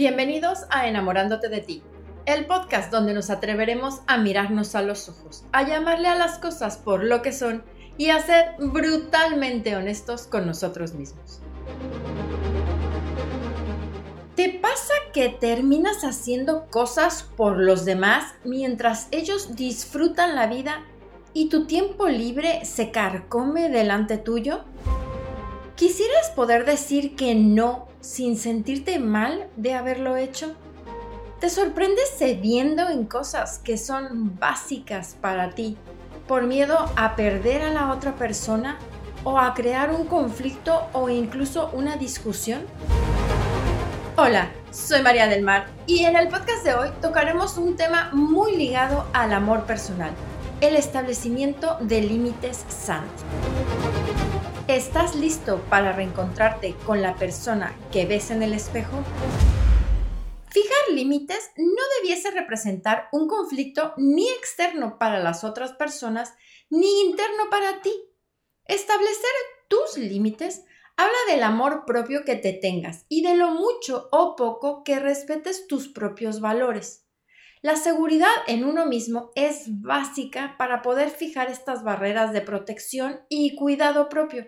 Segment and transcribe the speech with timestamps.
[0.00, 1.82] Bienvenidos a Enamorándote de ti,
[2.24, 6.78] el podcast donde nos atreveremos a mirarnos a los ojos, a llamarle a las cosas
[6.78, 7.62] por lo que son
[7.98, 11.42] y a ser brutalmente honestos con nosotros mismos.
[14.36, 20.82] ¿Te pasa que terminas haciendo cosas por los demás mientras ellos disfrutan la vida
[21.34, 24.64] y tu tiempo libre se carcome delante tuyo?
[25.80, 30.54] ¿Quisieras poder decir que no sin sentirte mal de haberlo hecho?
[31.40, 35.78] ¿Te sorprendes cediendo en cosas que son básicas para ti
[36.28, 38.76] por miedo a perder a la otra persona
[39.24, 42.60] o a crear un conflicto o incluso una discusión?
[44.18, 48.54] Hola, soy María del Mar y en el podcast de hoy tocaremos un tema muy
[48.54, 50.10] ligado al amor personal,
[50.60, 53.22] el establecimiento de límites sanos.
[54.70, 59.02] ¿Estás listo para reencontrarte con la persona que ves en el espejo?
[60.48, 66.34] Fijar límites no debiese representar un conflicto ni externo para las otras personas
[66.68, 67.92] ni interno para ti.
[68.64, 69.30] Establecer
[69.66, 70.62] tus límites
[70.96, 75.66] habla del amor propio que te tengas y de lo mucho o poco que respetes
[75.66, 77.08] tus propios valores.
[77.60, 83.56] La seguridad en uno mismo es básica para poder fijar estas barreras de protección y
[83.56, 84.46] cuidado propio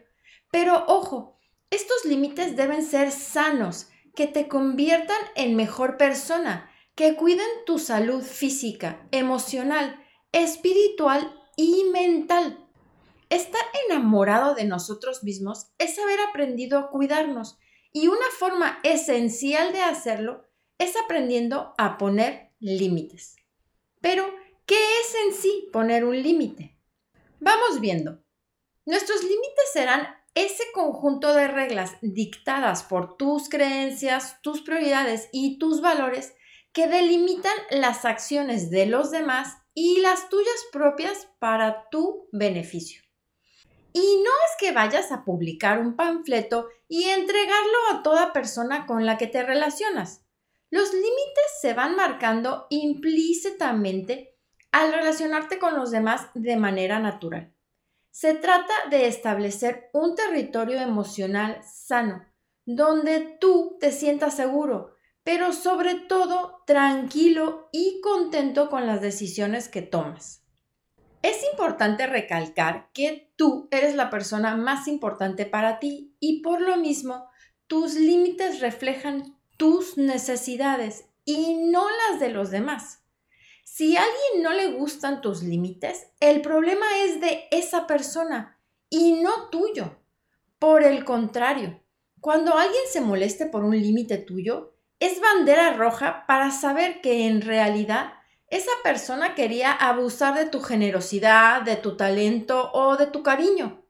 [0.53, 7.49] pero ojo, estos límites deben ser sanos, que te conviertan en mejor persona, que cuiden
[7.65, 12.69] tu salud física, emocional, espiritual y mental.
[13.31, 17.59] Estar enamorado de nosotros mismos es haber aprendido a cuidarnos
[17.91, 23.37] y una forma esencial de hacerlo es aprendiendo a poner límites.
[24.03, 24.27] Pero,
[24.67, 26.77] ¿qué es en sí poner un límite?
[27.41, 28.23] Vamos viendo.
[28.85, 35.81] Nuestros límites serán ese conjunto de reglas dictadas por tus creencias, tus prioridades y tus
[35.81, 36.35] valores
[36.73, 43.03] que delimitan las acciones de los demás y las tuyas propias para tu beneficio.
[43.93, 49.05] Y no es que vayas a publicar un panfleto y entregarlo a toda persona con
[49.05, 50.25] la que te relacionas.
[50.71, 54.39] Los límites se van marcando implícitamente
[54.71, 57.52] al relacionarte con los demás de manera natural.
[58.13, 62.27] Se trata de establecer un territorio emocional sano,
[62.67, 69.81] donde tú te sientas seguro, pero sobre todo tranquilo y contento con las decisiones que
[69.81, 70.45] tomas.
[71.23, 76.77] Es importante recalcar que tú eres la persona más importante para ti y por lo
[76.77, 77.31] mismo
[77.67, 83.02] tus límites reflejan tus necesidades y no las de los demás.
[83.63, 89.15] Si a alguien no le gustan tus límites, el problema es de esa persona y
[89.23, 89.97] no tuyo.
[90.59, 91.81] Por el contrario,
[92.21, 97.43] cuando alguien se moleste por un límite tuyo, es bandera roja para saber que en
[97.43, 98.13] realidad
[98.49, 103.85] esa persona quería abusar de tu generosidad, de tu talento o de tu cariño.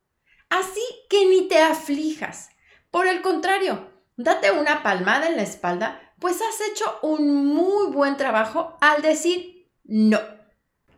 [0.48, 2.50] Así que ni te aflijas.
[2.90, 8.16] Por el contrario, date una palmada en la espalda, pues has hecho un muy buen
[8.16, 9.51] trabajo al decir
[9.84, 10.20] no.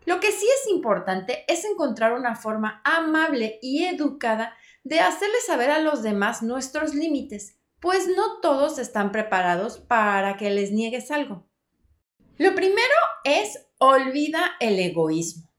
[0.07, 5.71] Lo que sí es importante es encontrar una forma amable y educada de hacerles saber
[5.71, 11.49] a los demás nuestros límites, pues no todos están preparados para que les niegues algo.
[12.37, 15.51] Lo primero es olvida el egoísmo.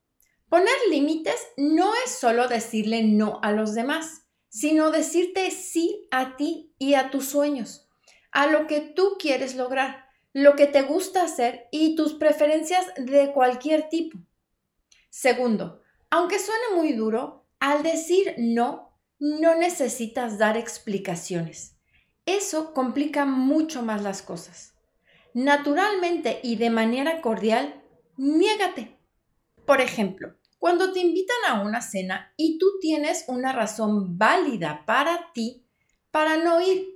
[0.50, 6.74] Poner límites no es solo decirle no a los demás, sino decirte sí a ti
[6.78, 7.90] y a tus sueños,
[8.32, 10.05] a lo que tú quieres lograr
[10.36, 14.20] lo que te gusta hacer y tus preferencias de cualquier tipo.
[15.10, 21.78] Segundo, aunque suene muy duro, al decir no, no necesitas dar explicaciones.
[22.26, 24.74] Eso complica mucho más las cosas.
[25.34, 27.82] Naturalmente y de manera cordial,
[28.18, 29.00] niégate.
[29.66, 35.32] Por ejemplo, cuando te invitan a una cena y tú tienes una razón válida para
[35.32, 35.66] ti
[36.12, 36.95] para no ir,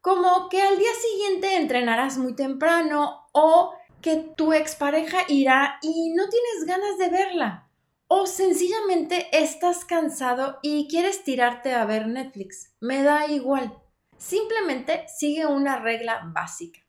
[0.00, 6.28] como que al día siguiente entrenarás muy temprano o que tu expareja irá y no
[6.28, 7.68] tienes ganas de verla.
[8.08, 12.74] O sencillamente estás cansado y quieres tirarte a ver Netflix.
[12.80, 13.78] Me da igual.
[14.16, 16.80] Simplemente sigue una regla básica.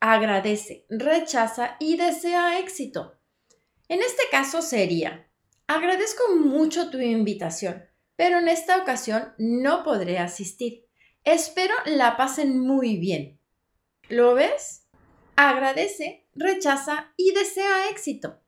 [0.00, 3.18] Agradece, rechaza y desea éxito.
[3.88, 5.28] En este caso sería,
[5.66, 7.84] agradezco mucho tu invitación,
[8.16, 10.87] pero en esta ocasión no podré asistir.
[11.24, 13.40] Espero la pasen muy bien.
[14.08, 14.88] ¿Lo ves?
[15.36, 18.40] Agradece, rechaza y desea éxito.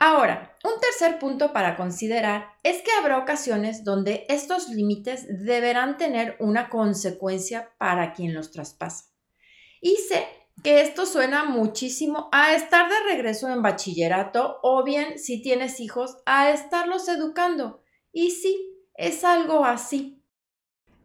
[0.00, 6.36] Ahora, un tercer punto para considerar es que habrá ocasiones donde estos límites deberán tener
[6.38, 9.06] una consecuencia para quien los traspasa.
[9.80, 10.26] Y sé
[10.62, 16.18] que esto suena muchísimo a estar de regreso en bachillerato o bien, si tienes hijos,
[16.26, 17.82] a estarlos educando.
[18.12, 20.17] Y sí, es algo así.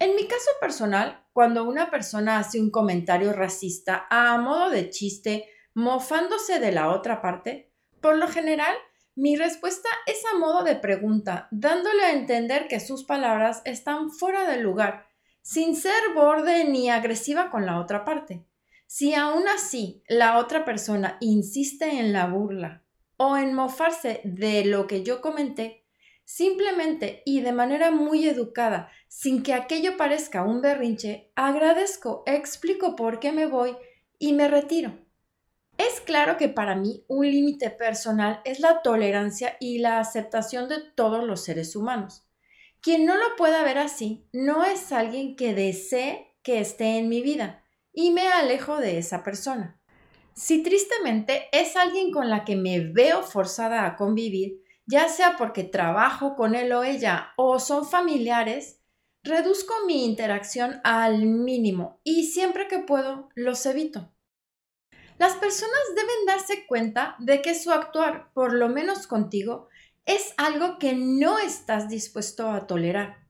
[0.03, 5.47] En mi caso personal, cuando una persona hace un comentario racista a modo de chiste,
[5.73, 7.71] mofándose de la otra parte,
[8.01, 8.75] por lo general,
[9.15, 14.45] mi respuesta es a modo de pregunta, dándole a entender que sus palabras están fuera
[14.45, 15.07] del lugar,
[15.41, 18.45] sin ser borde ni agresiva con la otra parte.
[18.85, 22.83] Si aún así la otra persona insiste en la burla
[23.15, 25.82] o en mofarse de lo que yo comenté,
[26.25, 33.19] simplemente y de manera muy educada, sin que aquello parezca un berrinche, agradezco, explico por
[33.19, 33.75] qué me voy
[34.19, 35.03] y me retiro.
[35.77, 40.77] Es claro que para mí un límite personal es la tolerancia y la aceptación de
[40.95, 42.27] todos los seres humanos.
[42.79, 47.21] Quien no lo pueda ver así no es alguien que desee que esté en mi
[47.21, 49.79] vida y me alejo de esa persona.
[50.35, 55.63] Si tristemente es alguien con la que me veo forzada a convivir, ya sea porque
[55.63, 58.81] trabajo con él o ella o son familiares,
[59.23, 64.11] reduzco mi interacción al mínimo y siempre que puedo los evito.
[65.17, 69.69] Las personas deben darse cuenta de que su actuar, por lo menos contigo,
[70.05, 73.23] es algo que no estás dispuesto a tolerar.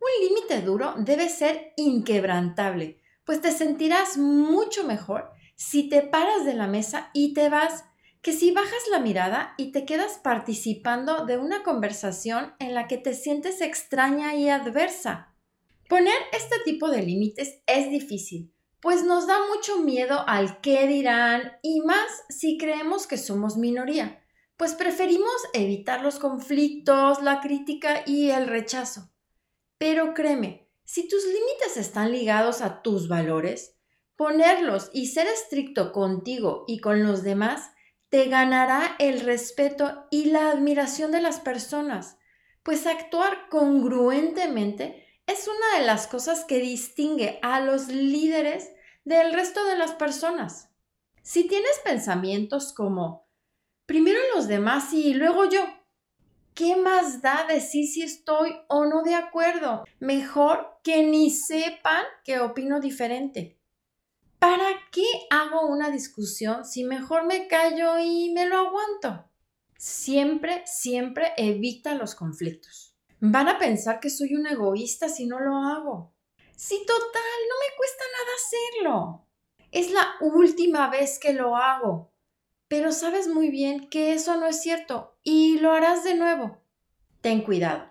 [0.00, 6.54] Un límite duro debe ser inquebrantable, pues te sentirás mucho mejor si te paras de
[6.54, 7.84] la mesa y te vas,
[8.22, 12.98] que si bajas la mirada y te quedas participando de una conversación en la que
[12.98, 15.34] te sientes extraña y adversa.
[15.88, 21.52] Poner este tipo de límites es difícil, pues nos da mucho miedo al qué dirán
[21.62, 24.22] y más si creemos que somos minoría,
[24.56, 29.10] pues preferimos evitar los conflictos, la crítica y el rechazo.
[29.78, 33.76] Pero créeme, si tus límites están ligados a tus valores,
[34.16, 37.70] ponerlos y ser estricto contigo y con los demás
[38.10, 42.18] te ganará el respeto y la admiración de las personas,
[42.62, 48.72] pues actuar congruentemente es una de las cosas que distingue a los líderes
[49.04, 50.70] del resto de las personas.
[51.22, 53.28] Si tienes pensamientos como
[53.86, 55.62] primero los demás y luego yo,
[56.54, 59.84] ¿qué más da decir si estoy o no de acuerdo?
[60.00, 63.59] Mejor que ni sepan que opino diferente.
[64.40, 69.30] ¿Para qué hago una discusión si mejor me callo y me lo aguanto?
[69.78, 72.96] Siempre, siempre evita los conflictos.
[73.20, 76.12] Van a pensar que soy un egoísta si no lo hago.
[76.56, 79.26] Si total, no me cuesta nada hacerlo.
[79.70, 82.10] Es la última vez que lo hago
[82.70, 86.62] pero sabes muy bien que eso no es cierto y lo harás de nuevo.
[87.20, 87.89] Ten cuidado.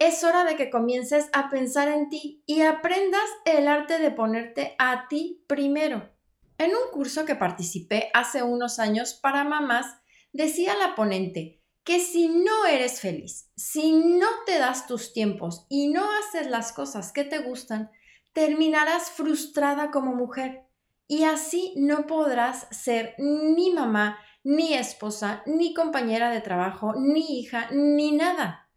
[0.00, 4.74] Es hora de que comiences a pensar en ti y aprendas el arte de ponerte
[4.78, 6.08] a ti primero.
[6.56, 9.98] En un curso que participé hace unos años para mamás,
[10.32, 15.88] decía la ponente que si no eres feliz, si no te das tus tiempos y
[15.88, 17.90] no haces las cosas que te gustan,
[18.32, 20.62] terminarás frustrada como mujer
[21.08, 27.68] y así no podrás ser ni mamá, ni esposa, ni compañera de trabajo, ni hija,
[27.70, 28.69] ni nada.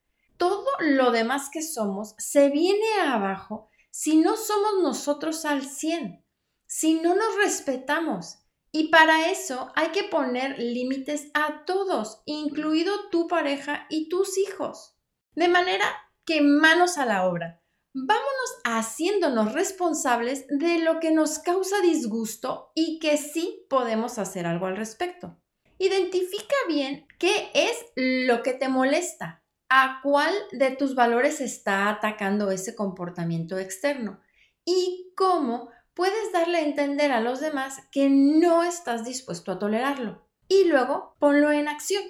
[0.84, 6.26] Lo demás que somos se viene abajo si no somos nosotros al 100,
[6.68, 8.40] si no nos respetamos.
[8.72, 14.98] Y para eso hay que poner límites a todos, incluido tu pareja y tus hijos.
[15.36, 15.86] De manera
[16.26, 17.64] que manos a la obra
[17.94, 24.66] vámonos haciéndonos responsables de lo que nos causa disgusto y que sí podemos hacer algo
[24.66, 25.38] al respecto.
[25.78, 29.43] Identifica bien qué es lo que te molesta,
[29.76, 34.20] a cuál de tus valores está atacando ese comportamiento externo
[34.64, 40.28] y cómo puedes darle a entender a los demás que no estás dispuesto a tolerarlo.
[40.48, 42.04] Y luego ponlo en acción.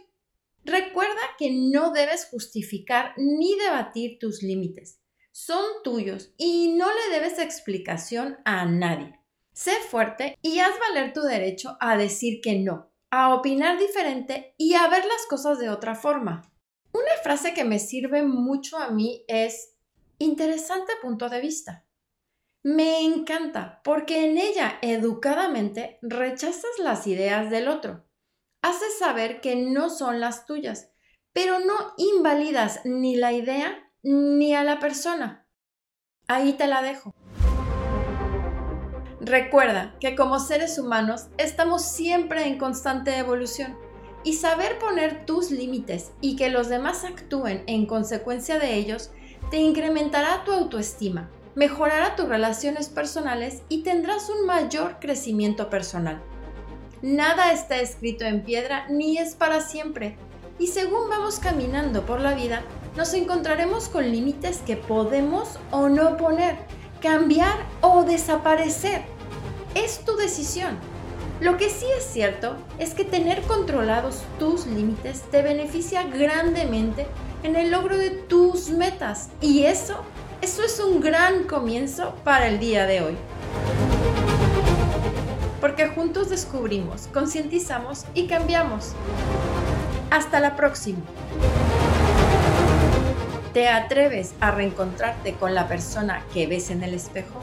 [0.65, 4.99] Recuerda que no debes justificar ni debatir tus límites
[5.33, 9.19] son tuyos y no le debes explicación a nadie.
[9.51, 14.75] Sé fuerte y haz valer tu derecho a decir que no, a opinar diferente y
[14.75, 16.52] a ver las cosas de otra forma.
[17.03, 19.75] Una frase que me sirve mucho a mí es
[20.19, 21.85] interesante punto de vista.
[22.63, 28.05] Me encanta porque en ella educadamente rechazas las ideas del otro.
[28.61, 30.93] Haces saber que no son las tuyas,
[31.33, 35.45] pero no invalidas ni la idea ni a la persona.
[36.29, 37.13] Ahí te la dejo.
[39.19, 43.82] Recuerda que como seres humanos estamos siempre en constante evolución
[44.23, 49.11] y saber poner tus límites y que los demás actúen en consecuencia de ellos
[49.51, 56.21] te incrementará tu autoestima, mejorará tus relaciones personales y tendrás un mayor crecimiento personal.
[57.01, 60.17] Nada está escrito en piedra ni es para siempre,
[60.59, 62.63] y según vamos caminando por la vida,
[62.95, 66.57] nos encontraremos con límites que podemos o no poner,
[67.01, 69.01] cambiar o desaparecer.
[69.75, 70.77] Es tu decisión.
[71.43, 77.05] Lo que sí es cierto es que tener controlados tus límites te beneficia grandemente
[77.43, 80.05] en el logro de tus metas y eso,
[80.41, 83.17] eso es un gran comienzo para el día de hoy.
[85.59, 88.93] Porque juntos descubrimos, concientizamos y cambiamos.
[90.11, 91.01] Hasta la próxima.
[93.53, 97.41] ¿Te atreves a reencontrarte con la persona que ves en el espejo?